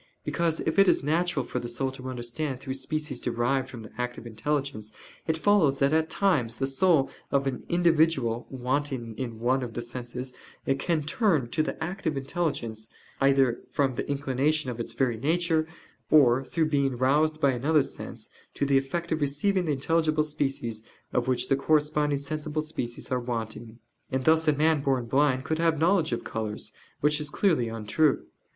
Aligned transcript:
Because 0.25 0.61
if 0.61 0.79
it 0.79 0.87
is 0.87 1.03
natural 1.03 1.45
for 1.45 1.59
the 1.59 1.67
soul 1.67 1.91
to 1.91 2.09
understand 2.09 2.59
through 2.59 2.73
species 2.73 3.21
derived 3.21 3.69
from 3.69 3.83
the 3.83 3.91
"active 3.99 4.25
intelligence," 4.25 4.91
it 5.27 5.37
follows 5.37 5.77
that 5.77 5.93
at 5.93 6.09
times 6.09 6.55
the 6.55 6.65
soul 6.65 7.11
of 7.31 7.45
an 7.45 7.61
individual 7.69 8.47
wanting 8.49 9.15
in 9.19 9.39
one 9.39 9.61
of 9.61 9.75
the 9.75 9.81
senses 9.83 10.33
can 10.79 11.03
turn 11.03 11.49
to 11.51 11.61
the 11.61 11.83
active 11.83 12.17
intelligence, 12.17 12.89
either 13.21 13.61
from 13.69 13.93
the 13.93 14.09
inclination 14.09 14.71
of 14.71 14.79
its 14.79 14.93
very 14.93 15.17
nature, 15.17 15.67
or 16.09 16.43
through 16.43 16.69
being 16.69 16.97
roused 16.97 17.39
by 17.39 17.51
another 17.51 17.83
sense, 17.83 18.31
to 18.55 18.65
the 18.65 18.79
effect 18.79 19.11
of 19.11 19.21
receiving 19.21 19.65
the 19.65 19.71
intelligible 19.73 20.23
species 20.23 20.81
of 21.13 21.27
which 21.27 21.47
the 21.47 21.55
corresponding 21.55 22.17
sensible 22.17 22.63
species 22.63 23.11
are 23.11 23.19
wanting. 23.19 23.77
And 24.11 24.25
thus 24.25 24.47
a 24.47 24.53
man 24.53 24.81
born 24.81 25.05
blind 25.05 25.43
could 25.45 25.59
have 25.59 25.77
knowledge 25.77 26.11
of 26.11 26.23
colors; 26.23 26.71
which 27.01 27.21
is 27.21 27.29
clearly 27.29 27.69
untrue. 27.69 28.25